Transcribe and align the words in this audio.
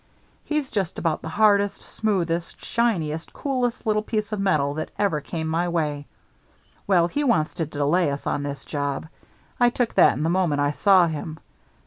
He's 0.45 0.71
just 0.71 0.97
about 0.97 1.21
the 1.21 1.29
hardest, 1.29 1.83
smoothest, 1.83 2.65
shiniest, 2.65 3.33
coolest 3.33 3.85
little 3.85 4.01
piece 4.01 4.31
of 4.31 4.39
metal 4.39 4.73
that 4.73 4.89
ever 4.97 5.21
came 5.21 5.45
my 5.47 5.69
way. 5.69 6.07
Well, 6.87 7.07
he 7.07 7.23
wants 7.23 7.53
to 7.53 7.67
delay 7.67 8.09
us 8.09 8.25
on 8.25 8.41
this 8.41 8.65
job. 8.65 9.07
I 9.59 9.69
took 9.69 9.93
that 9.93 10.13
in 10.17 10.23
the 10.23 10.29
moment 10.31 10.59
I 10.59 10.71
saw 10.71 11.05
him. 11.05 11.37